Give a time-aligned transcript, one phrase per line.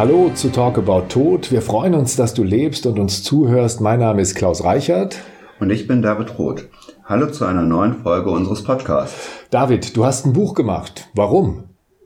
[0.00, 1.52] Hallo zu Talk About Tod.
[1.52, 3.82] Wir freuen uns, dass du lebst und uns zuhörst.
[3.82, 5.18] Mein Name ist Klaus Reichert.
[5.58, 6.70] Und ich bin David Roth.
[7.04, 9.28] Hallo zu einer neuen Folge unseres Podcasts.
[9.50, 11.10] David, du hast ein Buch gemacht.
[11.12, 11.64] Warum?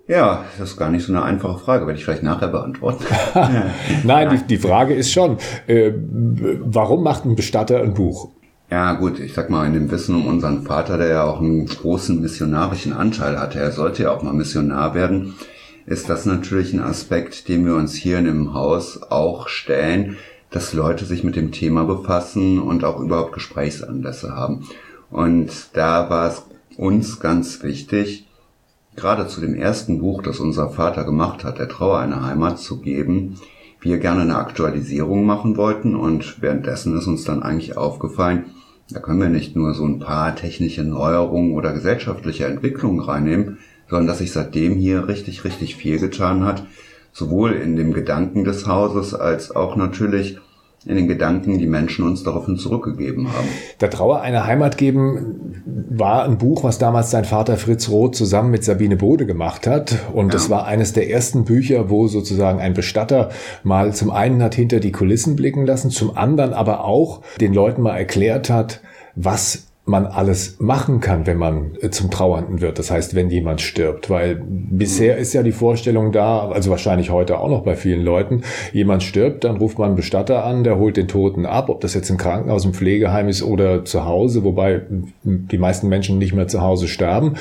[0.08, 3.04] Ja, das ist gar nicht so eine einfache Frage, werde ich vielleicht nachher beantworten.
[4.02, 5.36] Nein, die, die, Frage ist schon,
[5.68, 8.30] äh, warum macht ein Bestatter ein Buch?
[8.72, 11.66] Ja gut, ich sag mal, in dem Wissen um unseren Vater, der ja auch einen
[11.66, 15.34] großen missionarischen Anteil hatte, er sollte ja auch mal Missionar werden,
[15.86, 20.16] ist das natürlich ein Aspekt, den wir uns hier in dem Haus auch stellen,
[20.50, 24.68] dass Leute sich mit dem Thema befassen und auch überhaupt Gesprächsanlässe haben.
[25.10, 28.26] Und da war es uns ganz wichtig,
[28.96, 32.80] gerade zu dem ersten Buch, das unser Vater gemacht hat, der Trauer eine Heimat zu
[32.80, 33.38] geben,
[33.80, 38.46] wir gerne eine Aktualisierung machen wollten und währenddessen ist uns dann eigentlich aufgefallen,
[38.90, 44.06] da können wir nicht nur so ein paar technische Neuerungen oder gesellschaftliche Entwicklungen reinnehmen, sondern
[44.06, 46.66] dass sich seitdem hier richtig, richtig viel getan hat,
[47.12, 50.38] sowohl in dem Gedanken des Hauses als auch natürlich
[50.86, 53.48] in den Gedanken, die Menschen uns daraufhin zurückgegeben haben.
[53.80, 58.50] Der Trauer eine Heimat geben war ein Buch, was damals sein Vater Fritz Roth zusammen
[58.50, 59.96] mit Sabine Bode gemacht hat.
[60.12, 60.50] Und es ja.
[60.50, 63.30] war eines der ersten Bücher, wo sozusagen ein Bestatter
[63.62, 67.80] mal zum einen hat hinter die Kulissen blicken lassen, zum anderen aber auch den Leuten
[67.80, 68.80] mal erklärt hat,
[69.14, 72.78] was man alles machen kann, wenn man äh, zum Trauernden wird.
[72.78, 74.08] Das heißt, wenn jemand stirbt.
[74.08, 78.42] Weil bisher ist ja die Vorstellung da, also wahrscheinlich heute auch noch bei vielen Leuten,
[78.72, 81.92] jemand stirbt, dann ruft man einen Bestatter an, der holt den Toten ab, ob das
[81.92, 84.82] jetzt im Krankenhaus, im Pflegeheim ist oder zu Hause, wobei
[85.22, 87.34] die meisten Menschen nicht mehr zu Hause sterben.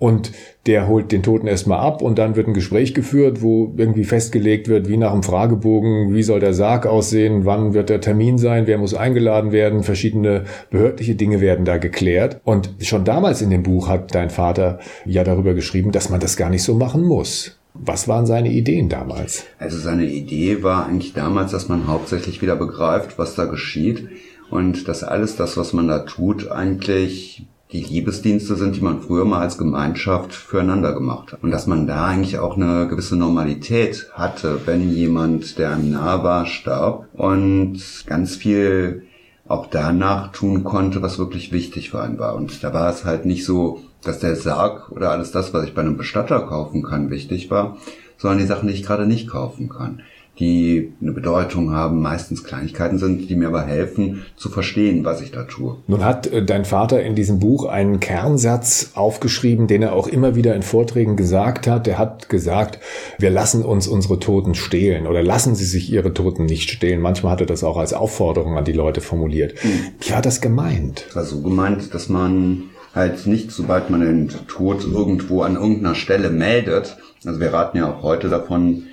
[0.00, 0.32] Und
[0.66, 4.66] der holt den Toten erstmal ab und dann wird ein Gespräch geführt, wo irgendwie festgelegt
[4.66, 8.66] wird, wie nach einem Fragebogen, wie soll der Sarg aussehen, wann wird der Termin sein,
[8.66, 12.40] wer muss eingeladen werden, verschiedene behördliche Dinge werden da geklärt.
[12.44, 16.38] Und schon damals in dem Buch hat dein Vater ja darüber geschrieben, dass man das
[16.38, 17.58] gar nicht so machen muss.
[17.74, 19.44] Was waren seine Ideen damals?
[19.58, 24.08] Also seine Idee war eigentlich damals, dass man hauptsächlich wieder begreift, was da geschieht
[24.50, 29.24] und dass alles das, was man da tut, eigentlich die Liebesdienste sind, die man früher
[29.24, 31.42] mal als Gemeinschaft füreinander gemacht hat.
[31.42, 36.22] Und dass man da eigentlich auch eine gewisse Normalität hatte, wenn jemand, der einem nahe
[36.24, 39.04] war, starb und ganz viel
[39.46, 42.34] auch danach tun konnte, was wirklich wichtig für einen war.
[42.34, 45.74] Und da war es halt nicht so, dass der Sarg oder alles das, was ich
[45.74, 47.76] bei einem Bestatter kaufen kann, wichtig war,
[48.16, 50.02] sondern die Sachen, die ich gerade nicht kaufen kann
[50.40, 55.30] die eine Bedeutung haben, meistens Kleinigkeiten sind, die mir aber helfen zu verstehen, was ich
[55.30, 55.76] da tue.
[55.86, 60.34] Nun hat äh, dein Vater in diesem Buch einen Kernsatz aufgeschrieben, den er auch immer
[60.34, 61.86] wieder in Vorträgen gesagt hat.
[61.86, 62.80] Er hat gesagt,
[63.18, 67.00] wir lassen uns unsere Toten stehlen oder lassen sie sich ihre Toten nicht stehlen.
[67.00, 69.62] Manchmal hat er das auch als Aufforderung an die Leute formuliert.
[69.62, 69.70] Hm.
[70.00, 71.04] Wie hat das gemeint?
[71.08, 75.94] Das war so gemeint, dass man halt nicht, sobald man den Tod irgendwo an irgendeiner
[75.94, 78.84] Stelle meldet, also wir raten ja auch heute davon,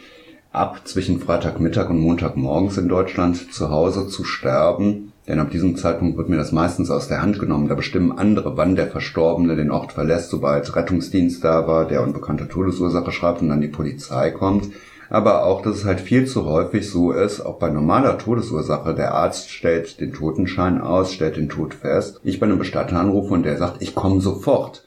[0.57, 5.13] ab zwischen Freitagmittag und Montagmorgens in Deutschland zu Hause zu sterben.
[5.28, 7.68] Denn ab diesem Zeitpunkt wird mir das meistens aus der Hand genommen.
[7.68, 12.47] Da bestimmen andere, wann der Verstorbene den Ort verlässt, sobald Rettungsdienst da war, der unbekannte
[12.47, 14.69] Todesursache schreibt und dann die Polizei kommt.
[15.09, 19.13] Aber auch, dass es halt viel zu häufig so ist, auch bei normaler Todesursache, der
[19.13, 22.19] Arzt stellt den Totenschein aus, stellt den Tod fest.
[22.23, 24.84] Ich bei einem Bestatter anrufe und der sagt, ich komme sofort.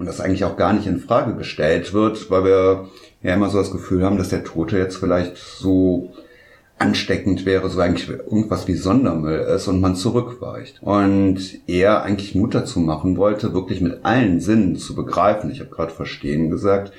[0.00, 2.88] Und das eigentlich auch gar nicht in Frage gestellt wird, weil wir
[3.22, 6.10] ja immer so das Gefühl haben, dass der Tote jetzt vielleicht so
[6.78, 10.80] ansteckend wäre, so eigentlich irgendwas wie Sondermüll ist und man zurückweicht.
[10.80, 15.68] Und er eigentlich Mut dazu machen wollte, wirklich mit allen Sinnen zu begreifen, ich habe
[15.68, 16.92] gerade verstehen gesagt,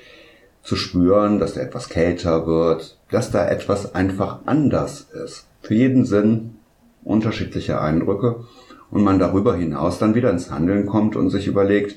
[0.61, 5.47] zu spüren, dass der etwas kälter wird, dass da etwas einfach anders ist.
[5.63, 6.57] Für jeden Sinn
[7.03, 8.45] unterschiedliche Eindrücke
[8.91, 11.95] und man darüber hinaus dann wieder ins Handeln kommt und sich überlegt,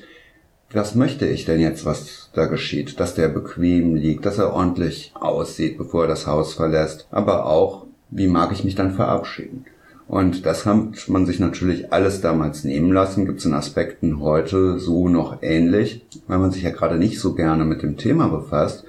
[0.71, 2.99] was möchte ich denn jetzt, was da geschieht?
[2.99, 7.07] Dass der bequem liegt, dass er ordentlich aussieht, bevor er das Haus verlässt.
[7.11, 9.65] Aber auch, wie mag ich mich dann verabschieden?
[10.07, 14.77] Und das hat man sich natürlich alles damals nehmen lassen, gibt es in Aspekten heute
[14.77, 18.83] so noch ähnlich, weil man sich ja gerade nicht so gerne mit dem Thema befasst.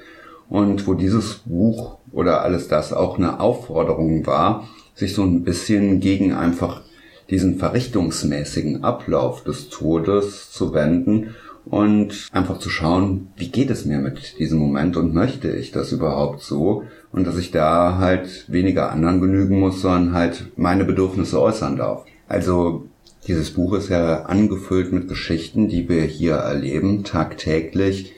[0.48, 6.00] Und wo dieses Buch oder alles das auch eine Aufforderung war, sich so ein bisschen
[6.00, 6.82] gegen einfach
[7.30, 11.34] diesen verrichtungsmäßigen Ablauf des Todes zu wenden
[11.68, 15.92] und einfach zu schauen, wie geht es mir mit diesem Moment und möchte ich das
[15.92, 21.40] überhaupt so und dass ich da halt weniger anderen genügen muss, sondern halt meine Bedürfnisse
[21.40, 22.04] äußern darf.
[22.28, 22.86] Also
[23.26, 28.12] dieses Buch ist ja angefüllt mit Geschichten, die wir hier erleben, tagtäglich,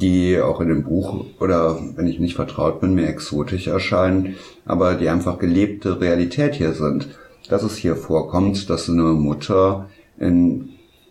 [0.00, 4.34] die auch in dem Buch oder wenn ich nicht vertraut bin, mir exotisch erscheinen,
[4.64, 7.08] aber die einfach gelebte Realität hier sind.
[7.48, 10.70] Dass es hier vorkommt, dass eine Mutter in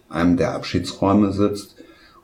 [0.09, 1.76] einem der Abschiedsräume sitzt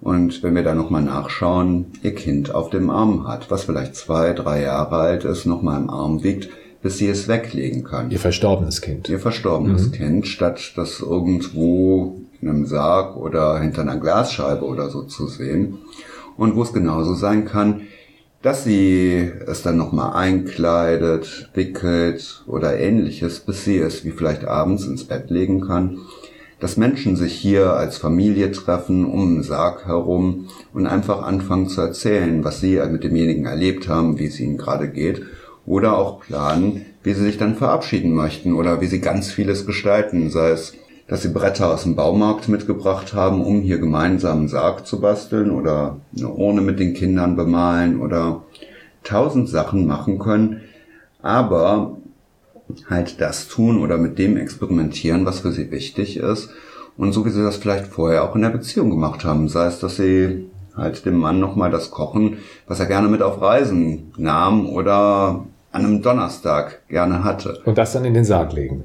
[0.04, 4.34] Und wenn wir da nochmal nachschauen, ihr Kind auf dem Arm hat, was vielleicht zwei,
[4.34, 6.50] drei Jahre alt ist, nochmal im Arm wiegt,
[6.82, 8.12] bis sie es weglegen kann.
[8.12, 9.08] Ihr verstorbenes Kind.
[9.08, 9.92] Ihr verstorbenes mhm.
[9.94, 15.78] Kind, statt das irgendwo in einem Sarg oder hinter einer Glasscheibe oder so zu sehen.
[16.36, 17.84] Und wo es genauso sein kann,
[18.42, 24.86] dass sie es dann nochmal einkleidet, wickelt oder ähnliches, bis sie es wie vielleicht abends
[24.86, 26.00] ins Bett legen kann.
[26.64, 31.82] Dass Menschen sich hier als Familie treffen, um den Sarg herum und einfach anfangen zu
[31.82, 35.24] erzählen, was sie mit demjenigen erlebt haben, wie es ihnen gerade geht.
[35.66, 40.30] Oder auch planen, wie sie sich dann verabschieden möchten oder wie sie ganz vieles gestalten,
[40.30, 40.74] sei es,
[41.10, 45.52] dass sie Bretter aus dem Baumarkt mitgebracht haben, um hier gemeinsam einen Sarg zu basteln
[45.52, 48.44] oder eine Urne mit den Kindern bemalen oder
[49.04, 50.62] tausend Sachen machen können,
[51.22, 51.98] aber
[52.90, 56.50] halt das tun oder mit dem experimentieren, was für sie wichtig ist
[56.98, 59.80] und so wie sie das vielleicht vorher auch in der Beziehung gemacht haben, sei es,
[59.80, 62.38] dass sie halt dem Mann nochmal das Kochen,
[62.68, 67.62] was er gerne mit auf Reisen nahm oder an einem Donnerstag gerne hatte.
[67.66, 68.84] Und das dann in den Sarg legen.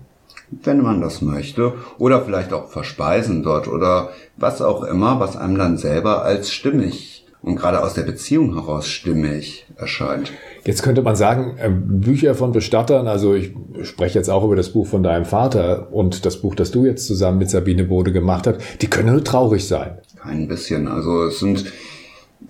[0.51, 1.75] Wenn man das möchte.
[1.99, 7.27] Oder vielleicht auch verspeisen dort oder was auch immer, was einem dann selber als stimmig
[7.43, 10.33] und gerade aus der Beziehung heraus stimmig erscheint.
[10.65, 13.53] Jetzt könnte man sagen, äh, Bücher von Bestattern, also ich
[13.83, 17.07] spreche jetzt auch über das Buch von deinem Vater und das Buch, das du jetzt
[17.07, 19.99] zusammen mit Sabine Bode gemacht hast, die können nur traurig sein.
[20.21, 20.89] Kein bisschen.
[20.89, 21.65] Also es sind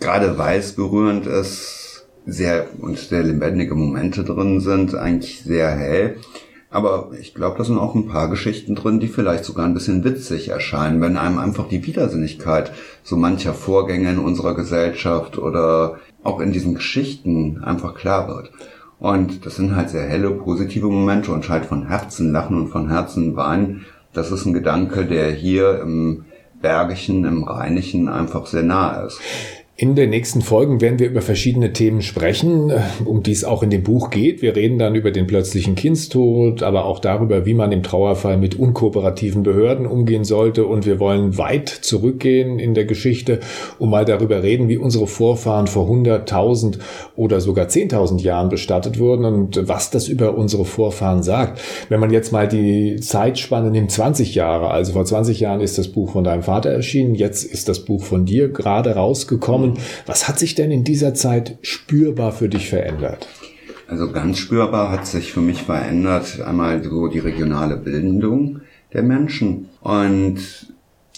[0.01, 6.17] gerade weil es berührend ist, sehr und sehr lebendige Momente drin sind, eigentlich sehr hell.
[6.71, 10.05] Aber ich glaube, da sind auch ein paar Geschichten drin, die vielleicht sogar ein bisschen
[10.05, 12.73] witzig erscheinen, wenn einem einfach die Widersinnigkeit
[13.03, 18.51] so mancher Vorgänge in unserer Gesellschaft oder auch in diesen Geschichten einfach klar wird.
[18.99, 22.89] Und das sind halt sehr helle, positive Momente und halt von Herzen lachen und von
[22.89, 23.87] Herzen weinen.
[24.13, 26.25] Das ist ein Gedanke, der hier im
[26.61, 29.21] Bergischen, im Rheinischen einfach sehr nah ist.
[29.81, 33.63] In den nächsten Folgen werden wir über verschiedene Themen sprechen, äh, um die es auch
[33.63, 34.43] in dem Buch geht.
[34.43, 38.59] Wir reden dann über den plötzlichen Kindstod, aber auch darüber, wie man im Trauerfall mit
[38.59, 40.67] unkooperativen Behörden umgehen sollte.
[40.67, 43.39] Und wir wollen weit zurückgehen in der Geschichte,
[43.79, 46.81] um mal darüber reden, wie unsere Vorfahren vor 100.000
[47.15, 51.61] oder sogar 10.000 Jahren bestattet wurden und was das über unsere Vorfahren sagt.
[51.89, 55.87] Wenn man jetzt mal die Zeitspanne nimmt, 20 Jahre, also vor 20 Jahren ist das
[55.87, 59.68] Buch von deinem Vater erschienen, jetzt ist das Buch von dir gerade rausgekommen.
[59.69, 63.29] Und was hat sich denn in dieser Zeit spürbar für dich verändert?
[63.87, 68.61] Also ganz spürbar hat sich für mich verändert einmal so die regionale Bildung
[68.93, 69.69] der Menschen.
[69.81, 70.39] Und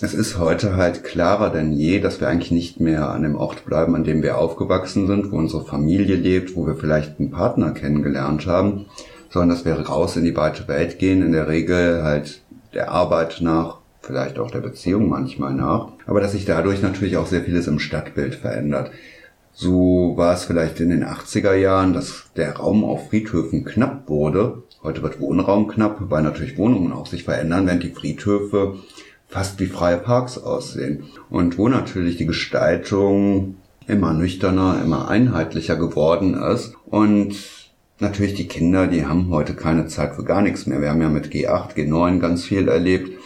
[0.01, 3.65] es ist heute halt klarer denn je, dass wir eigentlich nicht mehr an dem Ort
[3.65, 7.73] bleiben, an dem wir aufgewachsen sind, wo unsere Familie lebt, wo wir vielleicht einen Partner
[7.73, 8.87] kennengelernt haben,
[9.31, 12.41] sondern dass wir raus in die weite Welt gehen, in der Regel halt
[12.73, 17.27] der Arbeit nach, vielleicht auch der Beziehung manchmal nach, aber dass sich dadurch natürlich auch
[17.27, 18.91] sehr vieles im Stadtbild verändert.
[19.53, 24.63] So war es vielleicht in den 80er Jahren, dass der Raum auf Friedhöfen knapp wurde.
[24.83, 28.77] Heute wird Wohnraum knapp, weil natürlich Wohnungen auch sich verändern, während die Friedhöfe
[29.29, 31.05] fast wie freie Parks aussehen.
[31.29, 33.57] Und wo natürlich die Gestaltung
[33.87, 36.75] immer nüchterner, immer einheitlicher geworden ist.
[36.87, 37.37] Und
[37.99, 40.81] natürlich die Kinder, die haben heute keine Zeit für gar nichts mehr.
[40.81, 43.20] Wir haben ja mit G8, G9 ganz viel erlebt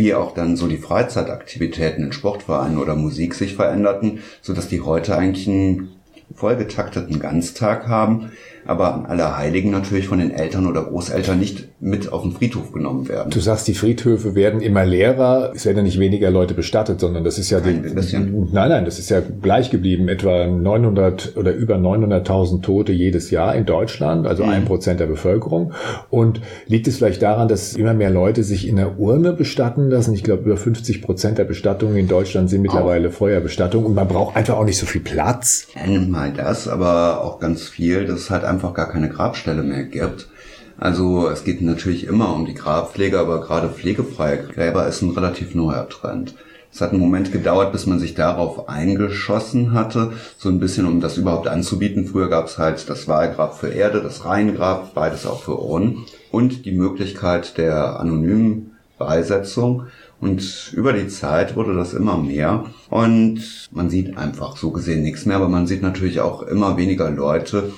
[0.00, 4.80] wie auch dann so die Freizeitaktivitäten in Sportvereinen oder Musik sich veränderten, so dass die
[4.80, 5.90] heute eigentlich einen
[6.34, 8.32] vollgetakteten Ganztag haben,
[8.70, 13.08] aber an Allerheiligen natürlich von den Eltern oder Großeltern nicht mit auf den Friedhof genommen
[13.08, 13.30] werden.
[13.30, 15.50] Du sagst, die Friedhöfe werden immer leerer.
[15.56, 18.48] Es werden ja nicht weniger Leute bestattet, sondern das ist ja Ein die, bisschen.
[18.52, 20.08] Nein, nein, das ist ja gleich geblieben.
[20.08, 24.66] Etwa 900 oder über 900.000 Tote jedes Jahr in Deutschland, also ein mhm.
[24.66, 25.72] Prozent der Bevölkerung.
[26.08, 30.14] Und liegt es vielleicht daran, dass immer mehr Leute sich in der Urne bestatten lassen?
[30.14, 33.12] Ich glaube, über 50 Prozent der Bestattungen in Deutschland sind mittlerweile auch.
[33.12, 35.66] Feuerbestattungen und man braucht einfach auch nicht so viel Platz.
[35.74, 38.06] Einmal das, aber auch ganz viel.
[38.06, 40.28] Das ist halt einfach gar keine Grabstelle mehr gibt.
[40.78, 45.54] Also es geht natürlich immer um die Grabpflege, aber gerade pflegefreie Gräber ist ein relativ
[45.54, 46.34] neuer Trend.
[46.72, 51.00] Es hat einen Moment gedauert, bis man sich darauf eingeschossen hatte, so ein bisschen, um
[51.00, 52.06] das überhaupt anzubieten.
[52.06, 56.66] Früher gab es halt das Wahlgrab für Erde, das Reingrab, beides auch für Urnen und
[56.66, 59.86] die Möglichkeit der anonymen Beisetzung.
[60.20, 62.66] Und über die Zeit wurde das immer mehr.
[62.90, 67.10] Und man sieht einfach so gesehen nichts mehr, aber man sieht natürlich auch immer weniger
[67.10, 67.72] Leute,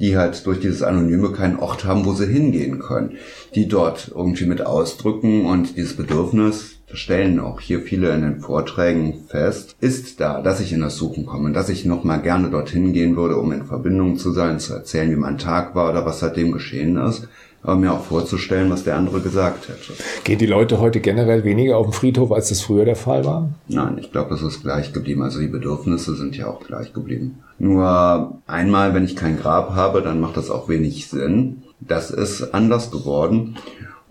[0.00, 3.16] die halt durch dieses Anonyme keinen Ort haben, wo sie hingehen können,
[3.54, 8.40] die dort irgendwie mit ausdrücken und dieses Bedürfnis, das stellen auch hier viele in den
[8.40, 12.92] Vorträgen fest, ist da, dass ich in das Suchen komme, dass ich nochmal gerne dorthin
[12.92, 16.20] gehen würde, um in Verbindung zu sein, zu erzählen, wie mein Tag war oder was
[16.20, 17.28] seitdem geschehen ist.
[17.62, 19.92] Aber mir auch vorzustellen, was der andere gesagt hätte.
[20.24, 23.50] Gehen die Leute heute generell weniger auf den Friedhof, als das früher der Fall war?
[23.68, 25.22] Nein, ich glaube, das ist gleich geblieben.
[25.22, 27.40] Also die Bedürfnisse sind ja auch gleich geblieben.
[27.58, 31.62] Nur einmal, wenn ich kein Grab habe, dann macht das auch wenig Sinn.
[31.80, 33.56] Das ist anders geworden.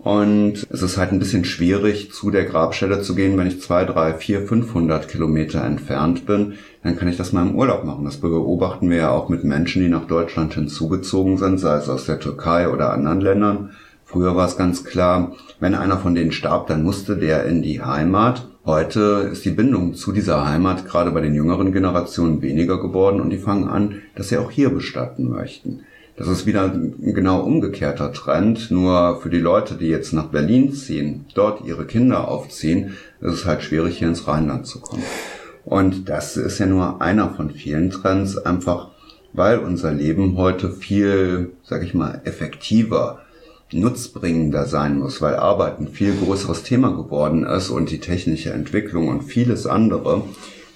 [0.08, 3.84] Und es ist halt ein bisschen schwierig, zu der Grabstelle zu gehen, wenn ich zwei,
[3.84, 6.54] drei, vier, 500 Kilometer entfernt bin.
[6.82, 8.06] Dann kann ich das mal im Urlaub machen.
[8.06, 12.06] Das beobachten wir ja auch mit Menschen, die nach Deutschland hinzugezogen sind, sei es aus
[12.06, 13.72] der Türkei oder anderen Ländern.
[14.02, 17.82] Früher war es ganz klar, wenn einer von denen starb, dann musste der in die
[17.82, 18.48] Heimat.
[18.64, 23.28] Heute ist die Bindung zu dieser Heimat gerade bei den jüngeren Generationen weniger geworden und
[23.28, 25.80] die fangen an, dass sie auch hier bestatten möchten.
[26.18, 28.72] Das ist wieder ein genau umgekehrter Trend.
[28.72, 33.46] Nur für die Leute, die jetzt nach Berlin ziehen, dort ihre Kinder aufziehen, ist es
[33.46, 35.04] halt schwierig, hier ins Rheinland zu kommen.
[35.64, 38.88] Und das ist ja nur einer von vielen Trends, einfach
[39.32, 43.20] weil unser Leben heute viel, sag ich mal, effektiver,
[43.70, 49.08] nutzbringender sein muss, weil Arbeit ein viel größeres Thema geworden ist und die technische Entwicklung
[49.08, 50.22] und vieles andere,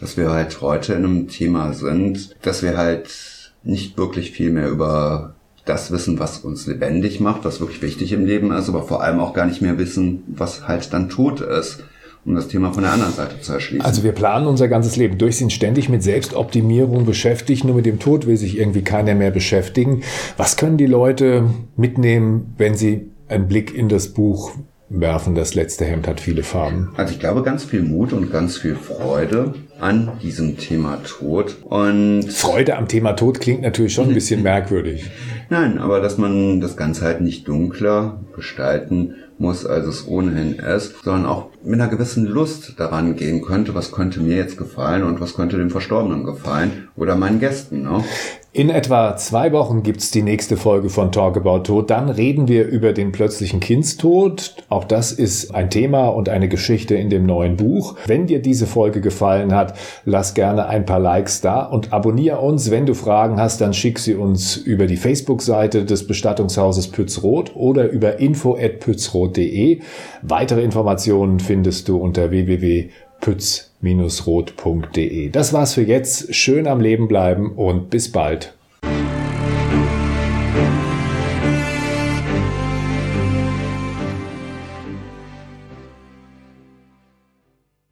[0.01, 4.69] dass wir halt heute in einem Thema sind, dass wir halt nicht wirklich viel mehr
[4.69, 9.03] über das wissen, was uns lebendig macht, was wirklich wichtig im Leben ist, aber vor
[9.03, 11.85] allem auch gar nicht mehr wissen, was halt dann tot ist,
[12.25, 13.85] um das Thema von der anderen Seite zu erschließen.
[13.85, 18.01] Also wir planen unser ganzes Leben durch, sind ständig mit Selbstoptimierung beschäftigt, nur mit dem
[18.01, 20.03] Tod will sich irgendwie keiner mehr beschäftigen.
[20.37, 21.45] Was können die Leute
[21.77, 24.53] mitnehmen, wenn sie einen Blick in das Buch
[24.93, 26.91] werfen, das letzte Hemd hat viele Farben?
[26.97, 31.57] Also ich glaube ganz viel Mut und ganz viel Freude an diesem Thema Tod.
[31.65, 35.11] Und Freude am Thema Tod klingt natürlich schon ein bisschen merkwürdig.
[35.51, 41.03] Nein, aber dass man das Ganze halt nicht dunkler gestalten muss, als es ohnehin ist,
[41.03, 45.21] sondern auch mit einer gewissen Lust daran gehen könnte, was könnte mir jetzt gefallen und
[45.21, 47.83] was könnte dem Verstorbenen gefallen oder meinen Gästen.
[47.83, 48.05] Ne?
[48.55, 51.89] In etwa zwei Wochen gibt's die nächste Folge von Talk About Tod.
[51.89, 54.57] Dann reden wir über den plötzlichen Kindstod.
[54.69, 57.97] Auch das ist ein Thema und eine Geschichte in dem neuen Buch.
[58.07, 62.71] Wenn dir diese Folge gefallen hat, lass gerne ein paar Likes da und abonniere uns.
[62.71, 67.89] Wenn du Fragen hast, dann schick sie uns über die Facebook-Seite des Bestattungshauses Pützroth oder
[67.89, 69.81] über info.pützroth.de.
[70.21, 72.91] Weitere Informationen findest du unter www.pütz.de
[74.27, 75.31] rot.de.
[75.31, 76.35] Das war's für jetzt.
[76.35, 78.55] Schön am Leben bleiben und bis bald.